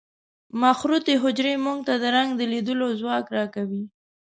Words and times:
مخروطي 0.61 1.15
حجرې 1.23 1.53
موږ 1.65 1.79
ته 1.87 1.93
د 2.01 2.03
رنګ 2.15 2.29
د 2.35 2.41
لیدلو 2.51 2.87
ځواک 2.99 3.25
را 3.35 3.45
کوي. 3.55 3.83